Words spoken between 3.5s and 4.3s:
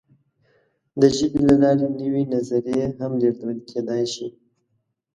کېدی شي.